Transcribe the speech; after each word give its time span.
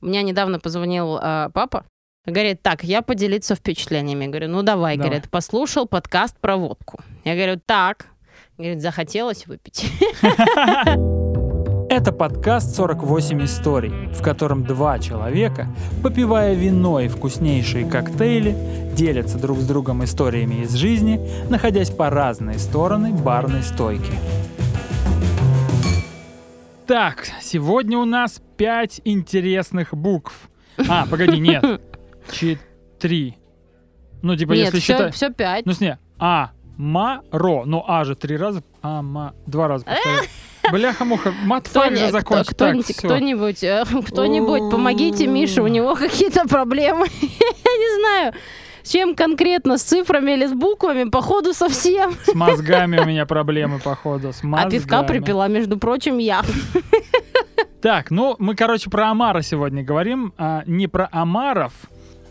Мне 0.00 0.22
недавно 0.22 0.60
позвонил 0.60 1.18
э, 1.18 1.50
папа. 1.52 1.84
Говорит, 2.24 2.62
так, 2.62 2.84
я 2.84 3.02
поделиться 3.02 3.54
впечатлениями. 3.54 4.26
Говорю, 4.26 4.48
ну 4.48 4.62
давай, 4.62 4.96
Давай. 4.96 5.10
говорит, 5.10 5.30
послушал 5.30 5.86
подкаст 5.86 6.36
про 6.38 6.56
водку. 6.56 7.00
Я 7.24 7.34
говорю, 7.34 7.60
так. 7.64 8.06
Говорит, 8.58 8.80
захотелось 8.80 9.46
выпить. 9.46 9.90
Это 11.90 12.12
подкаст 12.12 12.78
«48 12.78 13.44
историй», 13.44 14.12
в 14.12 14.20
котором 14.20 14.62
два 14.62 14.98
человека, 14.98 15.68
попивая 16.02 16.52
вино 16.52 17.00
и 17.00 17.08
вкуснейшие 17.08 17.86
коктейли, 17.86 18.54
делятся 18.94 19.38
друг 19.38 19.58
с 19.58 19.66
другом 19.66 20.04
историями 20.04 20.64
из 20.64 20.74
жизни, 20.74 21.18
находясь 21.48 21.90
по 21.90 22.10
разные 22.10 22.58
стороны 22.58 23.12
барной 23.14 23.62
стойки. 23.62 24.12
Так, 26.88 27.28
сегодня 27.42 27.98
у 27.98 28.06
нас 28.06 28.40
пять 28.56 29.02
интересных 29.04 29.92
букв. 29.92 30.48
А, 30.88 31.04
погоди, 31.06 31.38
нет. 31.38 31.62
Четыре. 32.32 33.34
Ну, 34.22 34.34
типа, 34.34 34.52
Нет, 34.52 34.64
если 34.72 34.78
все, 34.80 34.94
считать... 34.94 35.14
все 35.14 35.30
пять. 35.30 35.66
Ну, 35.66 35.72
сне. 35.74 35.98
А, 36.18 36.52
ма, 36.78 37.20
ро. 37.30 37.66
Ну, 37.66 37.84
а 37.86 38.04
же 38.04 38.16
три 38.16 38.38
раза. 38.38 38.62
А, 38.80 39.02
ма. 39.02 39.34
Два 39.46 39.68
раза. 39.68 39.84
Бляха-муха, 40.72 41.34
матфак 41.44 41.90
же 41.90 42.06
Кто-ни- 42.06 42.10
закончи. 42.10 42.54
кто- 42.54 42.72
Так, 42.72 42.96
кто-нибудь, 42.96 43.62
э, 43.62 43.84
кто-нибудь, 44.06 44.70
помогите 44.70 45.26
Мише, 45.26 45.60
у 45.60 45.66
него 45.66 45.94
какие-то 45.94 46.48
проблемы. 46.48 47.06
Я 47.20 47.72
не 47.76 48.00
знаю, 48.00 48.32
с 48.32 48.67
чем 48.88 49.14
конкретно, 49.14 49.78
с 49.78 49.82
цифрами 49.82 50.32
или 50.32 50.46
с 50.46 50.52
буквами, 50.52 51.08
походу 51.08 51.52
совсем. 51.52 52.14
С 52.24 52.34
мозгами 52.34 52.98
у 52.98 53.04
меня 53.04 53.26
проблемы, 53.26 53.78
походу. 53.78 54.32
С 54.32 54.42
А 54.42 54.46
мозгами. 54.46 54.70
пивка 54.70 55.02
припила, 55.02 55.48
между 55.48 55.78
прочим, 55.78 56.18
я. 56.18 56.42
Так, 57.80 58.10
ну, 58.10 58.34
мы, 58.38 58.56
короче, 58.56 58.90
про 58.90 59.10
омара 59.10 59.40
сегодня 59.42 59.84
говорим. 59.84 60.32
а, 60.36 60.62
не 60.66 60.88
про 60.88 61.08
омаров, 61.12 61.72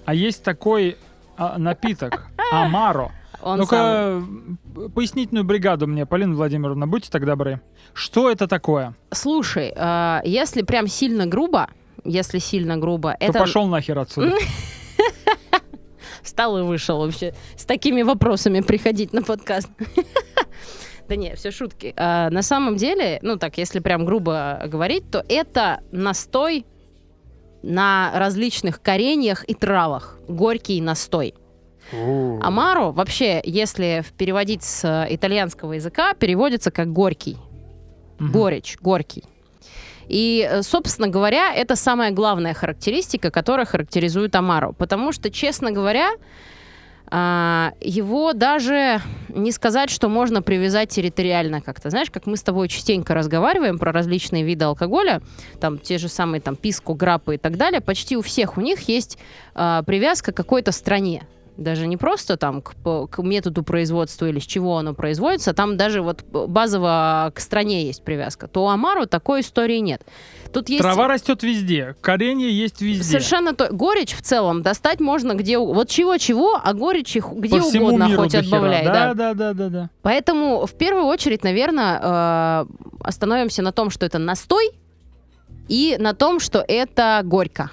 а 0.05 0.13
есть 0.13 0.43
такой 0.43 0.97
а, 1.37 1.57
напиток. 1.57 2.27
Амаро. 2.51 3.11
Он 3.41 3.65
самый. 3.65 4.19
Ну-ка, 4.19 4.89
пояснительную 4.89 5.45
бригаду 5.45 5.87
мне, 5.87 6.05
Полина 6.05 6.35
Владимировна, 6.35 6.87
будьте 6.87 7.09
так 7.09 7.25
добры. 7.25 7.61
Что 7.93 8.29
это 8.29 8.47
такое? 8.47 8.93
Слушай, 9.11 9.71
э, 9.75 10.19
если 10.25 10.63
прям 10.63 10.87
сильно 10.87 11.27
грубо, 11.27 11.69
если 12.03 12.39
сильно 12.39 12.77
грубо, 12.77 13.11
То 13.11 13.25
это 13.27 13.39
пошел 13.39 13.67
нахер 13.67 13.99
отсюда. 13.99 14.35
встал 16.27 16.57
и 16.59 16.61
вышел 16.61 16.99
вообще 16.99 17.33
с 17.55 17.65
такими 17.65 18.03
вопросами 18.03 18.61
приходить 18.61 19.13
на 19.13 19.23
подкаст. 19.23 19.69
Да 21.07 21.15
не, 21.15 21.35
все 21.35 21.51
шутки. 21.51 21.93
А, 21.95 22.29
на 22.29 22.41
самом 22.41 22.75
деле, 22.75 23.19
ну 23.21 23.37
так, 23.37 23.57
если 23.57 23.79
прям 23.79 24.05
грубо 24.05 24.63
говорить, 24.67 25.09
то 25.09 25.23
это 25.29 25.79
настой 25.91 26.65
на 27.63 28.11
различных 28.13 28.81
кореньях 28.81 29.45
и 29.47 29.53
травах. 29.53 30.17
Горький 30.27 30.81
настой. 30.81 31.33
Амаро 31.93 32.91
вообще, 32.91 33.41
если 33.45 34.03
переводить 34.17 34.63
с 34.63 34.83
э, 34.83 35.15
итальянского 35.15 35.73
языка, 35.73 36.13
переводится 36.13 36.69
как 36.69 36.91
горький. 36.91 37.37
Мгм. 38.19 38.31
Горечь, 38.33 38.77
горький. 38.81 39.23
И, 40.07 40.47
э, 40.49 40.61
собственно 40.61 41.07
говоря, 41.07 41.53
это 41.53 41.75
самая 41.75 42.11
главная 42.11 42.53
характеристика, 42.53 43.31
которая 43.31 43.65
характеризует 43.65 44.35
Амару. 44.35 44.73
Потому 44.73 45.11
что, 45.11 45.29
честно 45.29 45.71
говоря, 45.71 46.11
а, 47.09 47.71
его 47.79 48.33
даже 48.33 49.01
не 49.29 49.51
сказать, 49.51 49.89
что 49.89 50.09
можно 50.09 50.41
привязать 50.41 50.89
территориально 50.89 51.61
как-то. 51.61 51.89
Знаешь, 51.89 52.11
как 52.11 52.25
мы 52.25 52.35
с 52.35 52.43
тобой 52.43 52.67
частенько 52.67 53.13
разговариваем 53.13 53.79
про 53.79 53.93
различные 53.93 54.43
виды 54.43 54.65
алкоголя, 54.65 55.21
там 55.61 55.77
те 55.77 55.97
же 55.97 56.09
самые 56.09 56.41
там 56.41 56.57
писку, 56.57 56.95
граппы 56.95 57.35
и 57.35 57.37
так 57.37 57.55
далее, 57.55 57.79
почти 57.79 58.17
у 58.17 58.21
всех 58.21 58.57
у 58.57 58.61
них 58.61 58.89
есть 58.89 59.17
а, 59.55 59.83
привязка 59.83 60.33
к 60.33 60.35
какой-то 60.37 60.71
стране. 60.73 61.23
Даже 61.57 61.87
не 61.87 61.97
просто 61.97 62.37
там 62.37 62.61
к, 62.61 62.75
к 63.07 63.23
методу 63.23 63.63
производства 63.63 64.27
или 64.27 64.39
с 64.39 64.43
чего 64.43 64.77
оно 64.77 64.93
производится, 64.93 65.53
там 65.53 65.75
даже 65.75 66.01
вот 66.01 66.23
базово 66.23 67.31
к 67.33 67.39
стране 67.39 67.85
есть 67.85 68.03
привязка. 68.03 68.47
То 68.47 68.65
у 68.65 68.67
Амару 68.67 69.07
такой 69.07 69.41
истории 69.41 69.79
нет. 69.79 70.03
Тут 70.53 70.69
есть 70.69 70.81
Трава 70.81 71.07
растет 71.07 71.43
везде, 71.43 71.95
коренья 72.01 72.47
есть 72.47 72.81
везде. 72.81 73.03
Совершенно 73.03 73.53
то. 73.53 73.69
Горечь 73.71 74.15
в 74.15 74.21
целом 74.21 74.61
достать 74.61 74.99
можно 74.99 75.33
где 75.33 75.57
Вот 75.57 75.89
чего-чего, 75.89 76.59
а 76.63 76.73
горечь 76.73 77.15
их 77.15 77.31
где 77.31 77.59
По 77.59 77.65
угодно 77.65 78.15
хоть 78.15 78.35
отбавляй. 78.35 78.85
Да, 78.85 78.93
Да. 78.93 79.13
да, 79.13 79.33
да, 79.33 79.53
да, 79.53 79.69
да. 79.69 79.89
Поэтому 80.03 80.65
в 80.65 80.73
первую 80.73 81.05
очередь, 81.05 81.43
наверное, 81.43 82.67
остановимся 83.01 83.61
на 83.61 83.71
том, 83.71 83.89
что 83.89 84.05
это 84.05 84.19
настой, 84.19 84.71
и 85.67 85.97
на 85.99 86.13
том, 86.13 86.39
что 86.39 86.63
это 86.67 87.21
горько. 87.23 87.71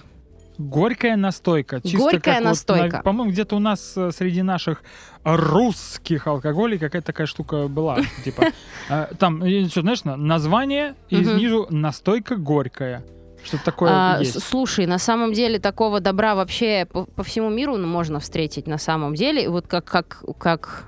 Горькая 0.59 1.17
настойка. 1.17 1.81
Чисто 1.83 1.99
Горькая 1.99 2.21
как 2.21 2.39
вот 2.39 2.45
настойка. 2.45 2.97
на- 2.99 3.03
По-моему, 3.03 3.33
где-то 3.33 3.57
у 3.57 3.59
нас 3.59 3.95
э, 3.97 4.11
среди 4.13 4.43
наших 4.43 4.83
русских 5.25 6.27
алкоголей 6.27 6.79
какая-то 6.79 7.07
такая 7.07 7.27
штука 7.27 7.69
была. 7.69 7.99
Типа, 8.25 8.45
э, 8.89 9.07
там, 9.19 9.43
что, 9.69 9.81
знаешь, 9.81 10.05
на- 10.05 10.17
название 10.17 10.95
и 11.09 11.23
снизу 11.25 11.67
настойка 11.71 12.37
горькая. 12.37 13.03
Что-то 13.45 13.65
такое 13.65 13.91
А, 13.93 14.17
есть. 14.21 14.43
слушай, 14.43 14.87
на 14.87 14.99
самом 14.99 15.33
деле 15.35 15.59
такого 15.59 16.01
добра 16.01 16.35
вообще 16.35 16.87
по, 16.91 17.05
по 17.05 17.23
всему 17.23 17.51
миру 17.51 17.77
можно 17.77 18.19
встретить 18.19 18.67
на 18.67 18.79
самом 18.79 19.15
деле. 19.15 19.51
Вот 19.51 19.67
как 19.67 19.85
как 19.85 20.23
как 20.39 20.85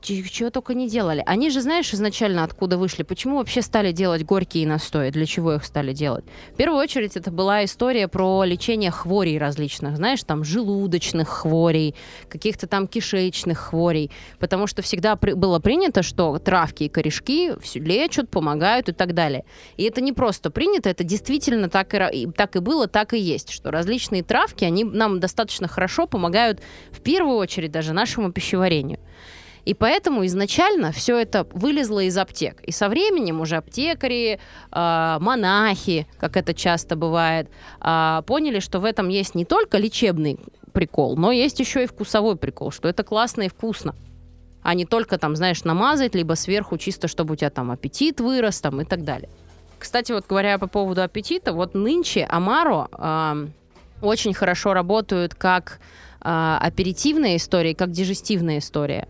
чего 0.00 0.50
только 0.50 0.74
не 0.74 0.88
делали. 0.88 1.22
Они 1.26 1.50
же, 1.50 1.60
знаешь, 1.60 1.92
изначально 1.92 2.44
откуда 2.44 2.78
вышли? 2.78 3.02
Почему 3.02 3.36
вообще 3.36 3.62
стали 3.62 3.92
делать 3.92 4.24
горькие 4.24 4.66
настои? 4.66 5.10
Для 5.10 5.26
чего 5.26 5.54
их 5.54 5.64
стали 5.64 5.92
делать? 5.92 6.24
В 6.52 6.56
первую 6.56 6.80
очередь 6.80 7.16
это 7.16 7.30
была 7.30 7.64
история 7.64 8.08
про 8.08 8.44
лечение 8.44 8.90
хворей 8.90 9.38
различных, 9.38 9.96
знаешь, 9.96 10.22
там 10.24 10.44
желудочных 10.44 11.28
хворей, 11.28 11.94
каких-то 12.28 12.66
там 12.66 12.86
кишечных 12.88 13.58
хворей, 13.58 14.10
потому 14.38 14.66
что 14.66 14.82
всегда 14.82 15.16
при- 15.16 15.32
было 15.32 15.58
принято, 15.58 16.02
что 16.02 16.38
травки 16.38 16.84
и 16.84 16.88
корешки 16.88 17.52
лечат, 17.74 18.30
помогают 18.30 18.88
и 18.88 18.92
так 18.92 19.14
далее. 19.14 19.44
И 19.76 19.84
это 19.84 20.00
не 20.00 20.12
просто 20.12 20.50
принято, 20.50 20.88
это 20.88 21.04
действительно 21.04 21.68
так 21.68 21.94
и- 21.94 22.28
так 22.36 22.56
и 22.56 22.60
было, 22.60 22.86
так 22.86 23.14
и 23.14 23.18
есть, 23.18 23.50
что 23.50 23.70
различные 23.70 24.22
травки, 24.22 24.64
они 24.64 24.84
нам 24.84 25.20
достаточно 25.20 25.68
хорошо 25.68 26.06
помогают 26.06 26.60
в 26.90 27.00
первую 27.00 27.36
очередь 27.36 27.72
даже 27.72 27.92
нашему 27.92 28.32
пищеварению. 28.32 28.98
И 29.64 29.74
поэтому 29.74 30.26
изначально 30.26 30.90
все 30.90 31.18
это 31.18 31.46
вылезло 31.52 32.00
из 32.00 32.18
аптек. 32.18 32.60
И 32.62 32.72
со 32.72 32.88
временем 32.88 33.40
уже 33.40 33.56
аптекари, 33.56 34.40
а, 34.70 35.18
монахи, 35.20 36.06
как 36.18 36.36
это 36.36 36.52
часто 36.52 36.96
бывает, 36.96 37.48
а, 37.80 38.22
поняли, 38.22 38.58
что 38.58 38.80
в 38.80 38.84
этом 38.84 39.08
есть 39.08 39.34
не 39.34 39.44
только 39.44 39.78
лечебный 39.78 40.38
прикол, 40.72 41.16
но 41.16 41.30
есть 41.30 41.60
еще 41.60 41.84
и 41.84 41.86
вкусовой 41.86 42.36
прикол, 42.36 42.72
что 42.72 42.88
это 42.88 43.04
классно 43.04 43.42
и 43.42 43.48
вкусно. 43.48 43.94
А 44.62 44.74
не 44.74 44.84
только 44.84 45.18
там, 45.18 45.36
знаешь, 45.36 45.64
намазать, 45.64 46.14
либо 46.14 46.34
сверху 46.34 46.78
чисто, 46.78 47.08
чтобы 47.08 47.34
у 47.34 47.36
тебя 47.36 47.50
там 47.50 47.70
аппетит 47.70 48.20
вырос 48.20 48.60
там 48.60 48.80
и 48.80 48.84
так 48.84 49.04
далее. 49.04 49.28
Кстати, 49.78 50.12
вот 50.12 50.26
говоря 50.28 50.58
по 50.58 50.68
поводу 50.68 51.02
аппетита, 51.02 51.52
вот 51.52 51.74
нынче 51.74 52.24
Амаро 52.24 52.88
ам, 52.92 53.52
очень 54.00 54.34
хорошо 54.34 54.74
работают 54.74 55.34
как 55.34 55.80
а, 56.22 56.58
аперитивная 56.58 57.36
история, 57.36 57.74
как 57.74 57.90
дижестивная 57.90 58.58
история. 58.58 59.08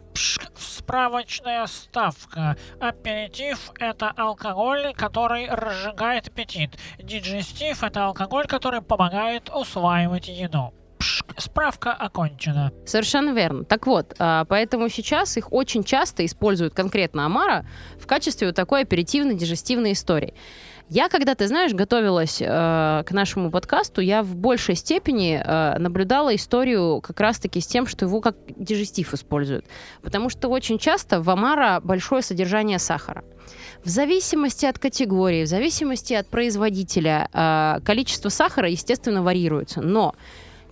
Справочная 0.57 1.67
ставка. 1.67 2.57
Аперитив– 2.81 3.71
это 3.79 4.11
алкоголь, 4.11 4.95
который 4.95 5.49
разжигает 5.49 6.29
аппетит. 6.29 6.71
Диджестив– 6.99 7.83
это 7.85 8.07
алкоголь, 8.07 8.47
который 8.47 8.83
помогает 8.83 9.51
усваивать 9.55 10.29
еду. 10.29 10.73
Справка 11.37 11.93
окончена. 11.93 12.73
Совершенно 12.87 13.31
верно. 13.31 13.65
Так 13.65 13.87
вот, 13.87 14.15
а, 14.19 14.45
поэтому 14.45 14.89
сейчас 14.89 15.37
их 15.37 15.53
очень 15.53 15.85
часто 15.85 16.25
используют 16.25 16.75
конкретно 16.75 17.27
Амара 17.27 17.67
в 17.99 18.07
качестве 18.07 18.49
вот 18.49 18.57
такой 18.57 18.83
аперитивно-дижестивной 18.83 19.93
истории. 19.93 20.35
Я, 20.95 21.09
когда, 21.09 21.35
ты 21.35 21.47
знаешь, 21.47 21.73
готовилась 21.73 22.43
э, 22.43 22.45
к 22.45 23.13
нашему 23.13 23.51
подкасту, 23.51 24.03
я 24.03 24.23
в 24.23 24.37
большей 24.37 24.75
степени 24.75 25.43
э, 25.43 25.79
наблюдала 25.79 26.35
историю 26.37 27.01
как 27.01 27.19
раз-таки 27.19 27.61
с 27.63 27.67
тем, 27.67 27.87
что 27.87 28.05
его 28.05 28.21
как 28.21 28.37
дижестив 28.59 29.15
используют. 29.15 29.65
Потому 30.03 30.29
что 30.29 30.49
очень 30.49 30.79
часто 30.79 31.23
в 31.23 31.31
Амара 31.31 31.81
большое 31.83 32.21
содержание 32.21 32.79
сахара. 32.79 33.25
В 33.83 33.89
зависимости 33.89 34.67
от 34.67 34.79
категории, 34.79 35.45
в 35.45 35.49
зависимости 35.49 36.13
от 36.13 36.27
производителя, 36.27 37.31
э, 37.33 37.81
количество 37.83 38.29
сахара, 38.29 38.69
естественно, 38.69 39.23
варьируется. 39.23 39.81
Но 39.81 40.15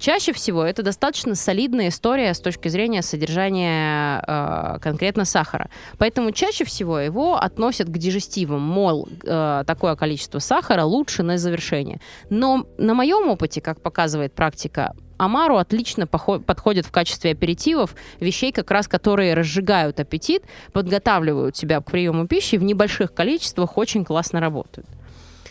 Чаще 0.00 0.32
всего 0.32 0.64
это 0.64 0.82
достаточно 0.82 1.34
солидная 1.34 1.88
история 1.88 2.32
с 2.32 2.40
точки 2.40 2.68
зрения 2.68 3.02
содержания 3.02 4.24
э, 4.26 4.78
конкретно 4.80 5.26
сахара. 5.26 5.68
Поэтому 5.98 6.32
чаще 6.32 6.64
всего 6.64 6.98
его 6.98 7.36
относят 7.36 7.88
к 7.90 7.98
дижестивам, 7.98 8.62
мол, 8.62 9.10
э, 9.22 9.62
такое 9.66 9.96
количество 9.96 10.38
сахара 10.38 10.84
лучше 10.84 11.22
на 11.22 11.36
завершение. 11.36 12.00
Но 12.30 12.66
на 12.78 12.94
моем 12.94 13.28
опыте, 13.28 13.60
как 13.60 13.82
показывает 13.82 14.32
практика, 14.32 14.94
Амару 15.18 15.58
отлично 15.58 16.06
подходит 16.06 16.86
в 16.86 16.90
качестве 16.90 17.32
аперитивов, 17.32 17.94
вещей 18.20 18.52
как 18.52 18.70
раз, 18.70 18.88
которые 18.88 19.34
разжигают 19.34 20.00
аппетит, 20.00 20.44
подготавливают 20.72 21.54
тебя 21.54 21.78
к 21.82 21.84
приему 21.84 22.26
пищи 22.26 22.56
в 22.56 22.62
небольших 22.62 23.12
количествах, 23.12 23.76
очень 23.76 24.06
классно 24.06 24.40
работают. 24.40 24.88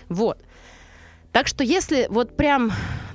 Вот. 0.09 0.39
Так 1.31 1.45
что 1.45 1.63
если 1.63 2.07
вот 2.09 2.35
прям 2.35 2.71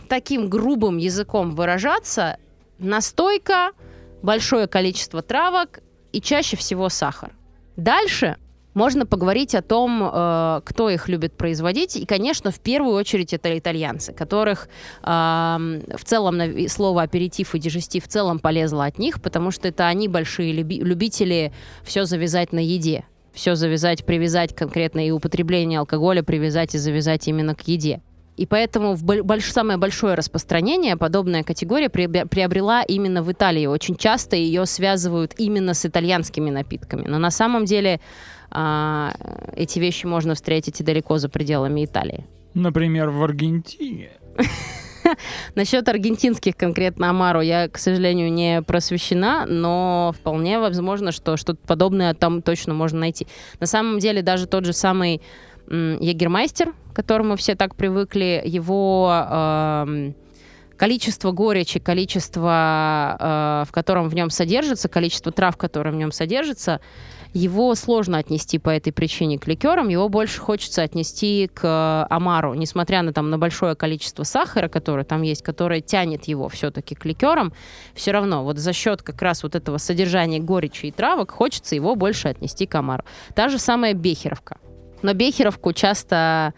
таким 0.09 0.49
грубым 0.49 0.99
языком 0.99 1.51
выражаться, 1.55 2.39
настойка, 2.79 3.73
большое 4.23 4.67
количество 4.67 5.23
травок 5.23 5.81
и 6.13 6.21
чаще 6.21 6.57
всего 6.57 6.89
сахар. 6.89 7.33
Дальше 7.77 8.37
можно 8.75 9.07
поговорить 9.07 9.55
о 9.55 9.63
том, 9.63 10.03
э, 10.03 10.61
кто 10.65 10.91
их 10.91 11.09
любит 11.09 11.37
производить. 11.37 11.97
И, 11.97 12.05
конечно, 12.07 12.51
в 12.51 12.61
первую 12.61 12.95
очередь 12.95 13.33
это 13.33 13.57
итальянцы, 13.57 14.13
которых 14.13 14.69
э, 15.03 15.07
в 15.07 16.05
целом 16.05 16.69
слово 16.69 17.03
аперитив 17.03 17.55
и 17.55 17.59
дижестив 17.59 18.05
в 18.05 18.09
целом 18.09 18.41
полезло 18.41 18.85
от 18.85 18.99
них, 18.99 19.23
потому 19.23 19.51
что 19.53 19.69
это 19.69 19.87
они 19.87 20.09
большие 20.09 20.53
люби 20.53 20.81
любители 20.81 21.53
все 21.85 22.05
завязать 22.05 22.53
на 22.53 22.59
еде. 22.59 23.05
Все 23.33 23.57
завязать, 23.57 24.05
привязать 24.05 24.55
конкретно 24.55 25.05
и 25.05 25.11
употребление 25.11 25.81
алкоголя, 25.81 26.23
привязать 26.23 26.75
и 26.77 26.79
завязать 26.79 27.27
именно 27.27 27.57
к 27.57 27.63
еде. 27.63 28.01
И 28.37 28.47
поэтому 28.47 28.95
в 28.95 29.05
больш, 29.05 29.53
самое 29.53 29.79
большое 29.79 30.15
распространение 30.15 30.97
подобная 30.97 31.45
категория 31.45 31.89
приобрела 31.89 32.83
именно 32.83 33.23
в 33.23 33.31
Италии. 33.31 33.67
Очень 33.67 33.97
часто 33.97 34.35
ее 34.35 34.67
связывают 34.67 35.35
именно 35.39 35.75
с 35.75 35.87
итальянскими 35.87 36.51
напитками. 36.51 37.07
Но 37.07 37.19
на 37.19 37.31
самом 37.31 37.65
деле 37.65 38.01
а, 38.51 39.13
эти 39.55 39.79
вещи 39.79 40.07
можно 40.07 40.35
встретить 40.35 40.81
и 40.81 40.85
далеко 40.85 41.19
за 41.19 41.29
пределами 41.29 41.85
Италии. 41.85 42.25
Например, 42.55 43.11
в 43.11 43.23
Аргентине. 43.23 44.11
Насчет 45.55 45.89
аргентинских 45.89 46.57
конкретно 46.57 47.11
Амару 47.11 47.41
я, 47.41 47.69
к 47.69 47.79
сожалению, 47.79 48.33
не 48.33 48.63
просвещена, 48.63 49.45
но 49.47 50.15
вполне 50.19 50.59
возможно, 50.59 51.13
что 51.13 51.37
что-то 51.37 51.61
подобное 51.67 52.15
там 52.15 52.43
точно 52.43 52.75
можно 52.75 53.01
найти. 53.01 53.27
На 53.61 53.67
самом 53.67 53.99
деле 53.99 54.23
даже 54.23 54.47
тот 54.47 54.65
же 54.65 54.73
самый 54.73 55.21
Егермайстер, 55.69 56.73
к 56.93 56.97
которому 56.97 57.37
все 57.37 57.55
так 57.55 57.75
привыкли, 57.75 58.43
его 58.45 59.11
э, 59.13 60.13
количество 60.77 61.33
горечи, 61.33 61.81
количество, 61.81 63.17
э, 63.19 63.69
в 63.69 63.73
котором 63.73 64.09
в 64.09 64.15
нем 64.15 64.31
содержится, 64.31 64.89
количество 64.89 65.33
трав, 65.33 65.57
которые 65.57 65.93
в 65.93 65.97
нем 65.97 66.13
содержится, 66.13 66.81
его 67.33 67.75
сложно 67.75 68.19
отнести 68.19 68.59
по 68.59 68.71
этой 68.71 68.93
причине 68.93 69.39
к 69.39 69.47
ликерам, 69.49 69.89
его 69.89 70.09
больше 70.09 70.41
хочется 70.41 70.83
отнести 70.83 71.51
к 71.53 71.65
э, 71.65 72.15
омару, 72.15 72.55
несмотря 72.55 73.03
на, 73.03 73.13
там, 73.13 73.29
на 73.31 73.39
большое 73.39 73.75
количество 73.75 74.23
сахара, 74.23 74.69
которое 74.69 75.05
там 75.05 75.23
есть, 75.23 75.43
которое 75.43 75.81
тянет 75.81 76.25
его 76.25 76.49
все-таки 76.49 76.95
к 76.95 77.05
ликерам, 77.05 77.53
все 77.95 78.13
равно 78.13 78.45
вот 78.45 78.59
за 78.59 78.73
счет 78.73 79.03
как 79.03 79.21
раз 79.21 79.43
вот 79.43 79.57
этого 79.57 79.79
содержания 79.79 80.39
горечи 80.39 80.87
и 80.87 80.93
травок 80.93 81.33
хочется 81.33 81.75
его 81.75 81.97
больше 81.97 82.29
отнести 82.29 82.67
к 82.67 82.75
омару. 82.77 83.05
Та 83.35 83.49
же 83.49 83.59
самая 83.59 83.95
бехеровка. 83.95 84.59
Но 85.05 85.13
бехеровку 85.13 85.75
часто 85.75 86.55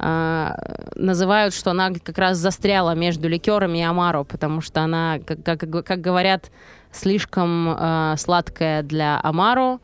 э, 0.00 0.50
называют, 0.96 1.54
что 1.54 1.70
она 1.70 1.92
как 1.92 2.18
раз 2.18 2.38
застряла 2.38 2.96
между 2.96 3.28
ликерами 3.28 3.78
и 3.78 3.82
омаро, 3.82 4.24
потому 4.24 4.60
что 4.60 4.80
она, 4.80 5.20
как, 5.24 5.44
как, 5.44 5.86
как 5.86 6.00
говорят, 6.00 6.50
слишком 6.90 7.68
э, 7.68 8.14
сладкая 8.18 8.82
для 8.82 9.20
омаро, 9.22 9.78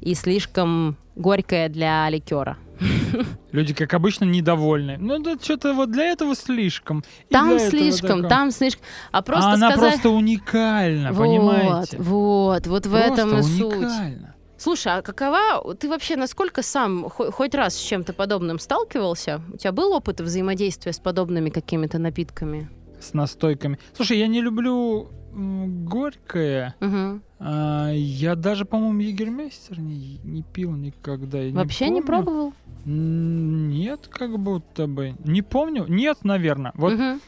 и 0.00 0.14
слишком 0.14 0.96
горькое 1.16 1.68
для 1.68 2.08
ликера. 2.08 2.56
Люди, 3.52 3.74
как 3.74 3.92
обычно, 3.92 4.24
недовольны. 4.24 4.96
Ну, 4.98 5.18
да 5.18 5.36
что-то 5.38 5.74
вот 5.74 5.90
для 5.90 6.04
этого 6.04 6.34
слишком. 6.34 7.04
Там 7.28 7.58
слишком, 7.58 8.26
там 8.26 8.50
слишком. 8.52 8.86
А 9.12 9.20
просто 9.20 9.50
а 9.50 9.52
она 9.52 9.72
сказать... 9.72 9.90
просто 9.90 10.08
уникальна, 10.08 11.12
вот, 11.12 11.26
понимаете? 11.26 11.98
Вот, 11.98 12.66
вот 12.66 12.86
в 12.86 12.94
этом 12.94 13.38
и 13.38 13.42
уникально. 13.42 14.28
суть. 14.28 14.29
Слушай, 14.60 14.98
а 14.98 15.02
какова, 15.02 15.74
ты 15.74 15.88
вообще 15.88 16.16
насколько 16.16 16.60
сам 16.60 17.08
хоть 17.08 17.54
раз 17.54 17.74
с 17.74 17.80
чем-то 17.80 18.12
подобным 18.12 18.58
сталкивался? 18.58 19.40
У 19.50 19.56
тебя 19.56 19.72
был 19.72 19.94
опыт 19.94 20.20
взаимодействия 20.20 20.92
с 20.92 20.98
подобными 20.98 21.48
какими-то 21.48 21.98
напитками? 21.98 22.68
С 23.00 23.14
настойками. 23.14 23.78
Слушай, 23.94 24.18
я 24.18 24.26
не 24.26 24.42
люблю 24.42 25.08
горькое. 25.32 26.74
Угу. 26.82 27.20
А, 27.38 27.90
я 27.94 28.34
даже, 28.34 28.66
по-моему, 28.66 29.00
егермейстер 29.00 29.80
не, 29.80 30.20
не 30.24 30.42
пил 30.42 30.72
никогда. 30.72 31.38
Я 31.38 31.54
Вообще 31.54 31.88
не, 31.88 31.94
не 31.94 32.02
пробовал? 32.02 32.52
Нет, 32.84 34.08
как 34.08 34.38
будто 34.38 34.86
бы. 34.86 35.14
Не 35.24 35.40
помню. 35.40 35.86
Нет, 35.88 36.18
наверное. 36.22 36.72
Вот 36.74 36.92
угу. 36.92 37.18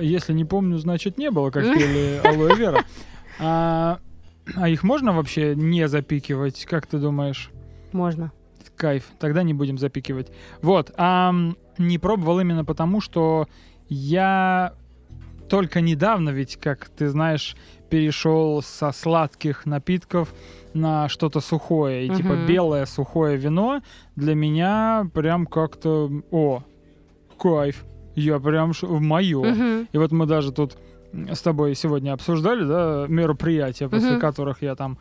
если 0.00 0.32
не 0.32 0.44
помню, 0.44 0.78
значит 0.78 1.16
не 1.16 1.30
было, 1.30 1.50
как 1.50 1.62
пели 1.62 2.20
алоэ 2.24 2.56
вера. 2.56 2.84
А, 4.56 4.68
их 4.68 4.82
можно 4.82 5.12
вообще 5.12 5.54
не 5.54 5.88
запикивать, 5.88 6.64
как 6.64 6.86
ты 6.86 6.98
думаешь? 6.98 7.50
Можно. 7.92 8.32
Кайф. 8.76 9.04
Тогда 9.18 9.42
не 9.42 9.54
будем 9.54 9.78
запикивать. 9.78 10.32
Вот. 10.60 10.92
А, 10.96 11.34
не 11.78 11.98
пробовал 11.98 12.40
именно 12.40 12.64
потому, 12.64 13.00
что 13.00 13.46
я 13.88 14.74
только 15.48 15.80
недавно, 15.80 16.30
ведь, 16.30 16.56
как 16.56 16.88
ты 16.88 17.08
знаешь, 17.08 17.56
перешел 17.90 18.62
со 18.62 18.90
сладких 18.90 19.66
напитков 19.66 20.32
на 20.72 21.08
что-то 21.10 21.40
сухое. 21.40 22.06
И 22.06 22.08
uh-huh. 22.08 22.16
типа 22.16 22.36
белое 22.48 22.86
сухое 22.86 23.36
вино 23.36 23.82
для 24.16 24.34
меня 24.34 25.06
прям 25.12 25.46
как-то... 25.46 26.10
О, 26.30 26.64
кайф. 27.38 27.84
Я 28.14 28.38
прям 28.40 28.72
в 28.72 29.00
мое. 29.00 29.42
Uh-huh. 29.42 29.86
И 29.92 29.98
вот 29.98 30.10
мы 30.10 30.26
даже 30.26 30.52
тут 30.52 30.78
с 31.12 31.40
тобой 31.42 31.74
сегодня 31.74 32.12
обсуждали, 32.12 32.64
да, 32.64 33.06
мероприятия, 33.08 33.88
после 33.88 34.12
uh-huh. 34.12 34.20
которых 34.20 34.62
я 34.62 34.74
там 34.74 34.98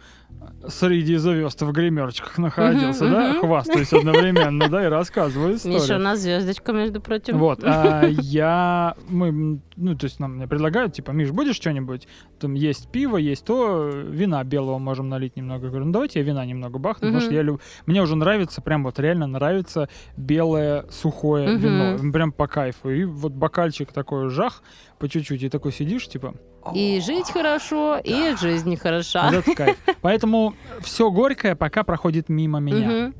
среди 0.67 1.15
звезд 1.17 1.61
в 1.61 1.71
гримерочках 1.71 2.37
находился, 2.37 3.05
uh-huh, 3.05 3.11
да, 3.11 3.31
uh-huh. 3.31 3.39
хвастаюсь 3.39 3.93
одновременно, 3.93 4.67
да, 4.67 4.85
и 4.85 4.87
рассказываю 4.87 5.55
историю. 5.55 5.79
Миша, 5.81 5.95
у 5.95 5.99
нас 5.99 6.19
звездочка, 6.19 6.73
между 6.73 7.01
прочим. 7.01 7.37
Вот, 7.37 7.63
а 7.63 8.05
я, 8.09 8.95
мы, 9.07 9.61
ну, 9.75 9.95
то 9.95 10.05
есть 10.05 10.19
нам 10.19 10.35
мне 10.35 10.47
предлагают, 10.47 10.93
типа, 10.93 11.11
Миш, 11.11 11.31
будешь 11.31 11.55
что-нибудь? 11.55 12.07
Там 12.39 12.53
есть 12.55 12.89
пиво, 12.91 13.17
есть 13.17 13.45
то, 13.45 13.89
вина 13.89 14.43
белого 14.43 14.79
можем 14.79 15.09
налить 15.09 15.35
немного. 15.35 15.65
Я 15.65 15.69
говорю, 15.69 15.85
ну, 15.85 15.91
давайте 15.91 16.19
я 16.19 16.25
вина 16.25 16.45
немного 16.45 16.77
бахну, 16.77 17.07
потому 17.07 17.21
что 17.21 17.33
я 17.33 17.41
люб... 17.41 17.61
мне 17.85 18.01
уже 18.01 18.15
нравится, 18.15 18.61
прям 18.61 18.83
вот 18.83 18.99
реально 18.99 19.27
нравится 19.27 19.87
белое 20.17 20.85
сухое 20.89 21.55
вино, 21.55 22.11
прям 22.11 22.31
по 22.31 22.47
кайфу. 22.47 22.89
И 22.89 23.05
вот 23.05 23.31
бокальчик 23.31 23.91
такой 23.91 24.29
жах, 24.29 24.61
по 25.01 25.09
чуть-чуть, 25.09 25.41
и 25.41 25.49
такой 25.49 25.73
сидишь, 25.73 26.07
типа... 26.07 26.35
И 26.75 27.01
жить 27.03 27.31
хорошо, 27.31 27.97
и 27.97 28.35
жизнь 28.39 28.77
хороша. 28.77 29.31
Поэтому 30.01 30.53
все 30.81 31.09
горькое 31.09 31.55
пока 31.55 31.83
проходит 31.83 32.29
мимо 32.29 32.59
меня. 32.59 33.11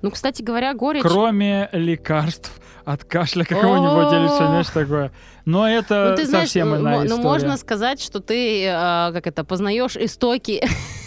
Ну, 0.00 0.10
кстати 0.10 0.40
говоря, 0.40 0.72
горечь... 0.72 1.02
Кроме 1.02 1.68
лекарств 1.72 2.58
от 2.86 3.04
кашля 3.04 3.44
какого-нибудь 3.44 4.12
или 4.14 4.26
что-нибудь 4.28 4.72
такое. 4.72 5.12
Но 5.44 5.68
это 5.68 6.16
ну, 6.18 6.26
совсем 6.26 6.68
знаешь, 6.68 6.82
иная 6.82 6.98
ну, 7.00 7.04
история. 7.04 7.22
Ну, 7.22 7.28
можно 7.28 7.56
сказать, 7.58 8.00
что 8.00 8.20
ты, 8.20 8.64
как 8.64 9.26
это, 9.26 9.44
познаешь 9.44 9.96
истоки 9.96 10.66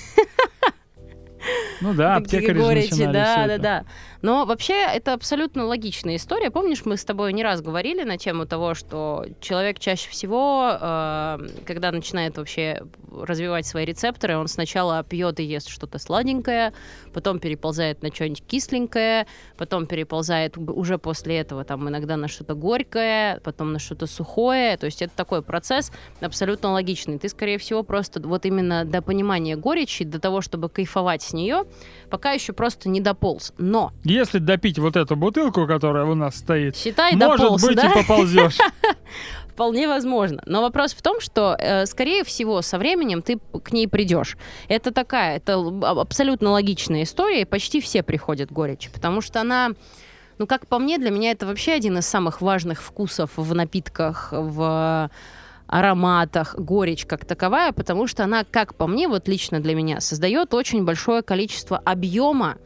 ну 1.81 1.93
да, 1.93 2.15
аптекари 2.15 2.59
горечи, 2.59 3.05
да, 3.05 3.47
да, 3.47 3.57
да. 3.57 3.85
Но 4.21 4.45
вообще 4.45 4.73
это 4.73 5.13
абсолютно 5.13 5.65
логичная 5.65 6.15
история. 6.15 6.51
Помнишь, 6.51 6.85
мы 6.85 6.95
с 6.95 7.03
тобой 7.03 7.33
не 7.33 7.43
раз 7.43 7.61
говорили 7.61 8.03
на 8.03 8.17
тему 8.17 8.45
того, 8.45 8.75
что 8.75 9.25
человек 9.39 9.79
чаще 9.79 10.09
всего, 10.09 10.77
э, 10.79 11.39
когда 11.65 11.91
начинает 11.91 12.37
вообще 12.37 12.83
развивать 13.11 13.65
свои 13.65 13.85
рецепторы, 13.85 14.37
он 14.37 14.47
сначала 14.47 15.03
пьет 15.03 15.39
и 15.39 15.43
ест 15.43 15.69
что-то 15.69 15.97
сладенькое, 15.97 16.73
потом 17.13 17.39
переползает 17.39 18.03
на 18.03 18.13
что-нибудь 18.13 18.43
кисленькое, 18.45 19.25
потом 19.57 19.87
переползает 19.87 20.57
уже 20.57 20.97
после 20.97 21.39
этого 21.39 21.63
там 21.63 21.89
иногда 21.89 22.15
на 22.15 22.27
что-то 22.27 22.53
горькое, 22.53 23.39
потом 23.43 23.73
на 23.73 23.79
что-то 23.79 24.05
сухое. 24.05 24.77
То 24.77 24.85
есть 24.85 25.01
это 25.01 25.13
такой 25.15 25.41
процесс 25.41 25.91
абсолютно 26.19 26.71
логичный. 26.71 27.17
Ты, 27.17 27.27
скорее 27.27 27.57
всего, 27.57 27.83
просто 27.83 28.21
вот 28.21 28.45
именно 28.45 28.85
до 28.85 29.01
понимания 29.01 29.55
горечи, 29.55 30.05
до 30.05 30.19
того, 30.19 30.41
чтобы 30.41 30.69
кайфовать 30.69 31.23
с 31.23 31.33
нее, 31.33 31.65
пока 32.09 32.31
еще 32.31 32.53
просто 32.53 32.89
не 32.89 33.01
дополз. 33.01 33.53
Но 33.57 33.91
если 34.03 34.39
допить 34.39 34.79
вот 34.79 34.95
эту 34.95 35.15
бутылку, 35.15 35.67
которая 35.67 36.05
у 36.05 36.15
нас 36.15 36.35
стоит, 36.35 36.75
Считай, 36.75 37.15
может 37.15 37.39
дополз, 37.39 37.63
быть 37.63 37.75
да? 37.75 37.91
и 37.91 37.93
поползешь. 37.93 38.57
Вполне 39.47 39.87
возможно. 39.87 40.41
Но 40.45 40.61
вопрос 40.61 40.93
в 40.93 41.01
том, 41.01 41.19
что, 41.19 41.55
э, 41.59 41.85
скорее 41.85 42.23
всего, 42.23 42.61
со 42.61 42.77
временем 42.77 43.21
ты 43.21 43.37
к 43.63 43.71
ней 43.73 43.87
придешь. 43.87 44.37
Это 44.69 44.91
такая, 44.91 45.37
это 45.37 45.55
абсолютно 45.83 46.51
логичная 46.51 47.03
история, 47.03 47.41
и 47.41 47.45
почти 47.45 47.81
все 47.81 48.01
приходят 48.01 48.49
к 48.49 48.53
горечи, 48.53 48.89
потому 48.91 49.21
что 49.21 49.41
она... 49.41 49.71
Ну, 50.37 50.47
как 50.47 50.65
по 50.65 50.79
мне, 50.79 50.97
для 50.97 51.11
меня 51.11 51.31
это 51.31 51.45
вообще 51.45 51.73
один 51.73 51.99
из 51.99 52.07
самых 52.07 52.41
важных 52.41 52.81
вкусов 52.81 53.31
в 53.35 53.53
напитках, 53.53 54.29
в 54.31 55.11
ароматах, 55.71 56.55
горечь 56.57 57.05
как 57.05 57.25
таковая, 57.25 57.71
потому 57.71 58.05
что 58.05 58.23
она, 58.23 58.43
как 58.43 58.75
по 58.75 58.85
мне, 58.85 59.07
вот 59.07 59.27
лично 59.27 59.59
для 59.59 59.73
меня, 59.73 60.01
создает 60.01 60.53
очень 60.53 60.83
большое 60.83 61.23
количество 61.23 61.77
объема 61.77 62.57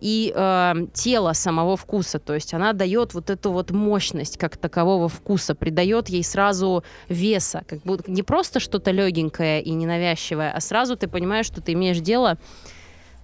и 0.00 0.32
э, 0.34 0.74
тело 0.92 1.32
самого 1.32 1.76
вкуса. 1.76 2.18
То 2.18 2.34
есть 2.34 2.52
она 2.52 2.72
дает 2.74 3.14
вот 3.14 3.30
эту 3.30 3.52
вот 3.52 3.70
мощность 3.70 4.36
как 4.36 4.56
такового 4.56 5.08
вкуса, 5.08 5.54
придает 5.54 6.08
ей 6.08 6.22
сразу 6.22 6.84
веса. 7.08 7.62
Как 7.66 7.80
будто 7.82 8.10
не 8.10 8.22
просто 8.22 8.60
что-то 8.60 8.90
легенькое 8.90 9.62
и 9.62 9.70
ненавязчивое, 9.70 10.52
а 10.52 10.60
сразу 10.60 10.96
ты 10.96 11.08
понимаешь, 11.08 11.46
что 11.46 11.62
ты 11.62 11.72
имеешь 11.72 12.00
дело 12.00 12.36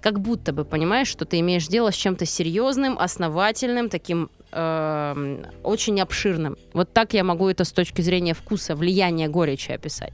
как 0.00 0.20
будто 0.20 0.52
бы 0.52 0.64
понимаешь, 0.64 1.08
что 1.08 1.24
ты 1.24 1.40
имеешь 1.40 1.66
дело 1.66 1.90
с 1.90 1.94
чем-то 1.94 2.24
серьезным, 2.24 2.98
основательным, 2.98 3.88
таким 3.88 4.30
эм, 4.52 5.46
очень 5.62 6.00
обширным. 6.00 6.56
Вот 6.72 6.92
так 6.92 7.14
я 7.14 7.24
могу 7.24 7.48
это 7.48 7.64
с 7.64 7.72
точки 7.72 8.00
зрения 8.00 8.34
вкуса, 8.34 8.74
влияния 8.74 9.28
горечи 9.28 9.72
описать. 9.72 10.12